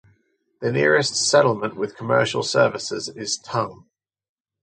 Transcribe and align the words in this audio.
The 0.61 0.71
nearest 0.71 1.13
settlement 1.15 1.75
with 1.75 1.95
commercial 1.95 2.41
services 2.41 3.07
is 3.07 3.37
Tongue. 3.37 3.85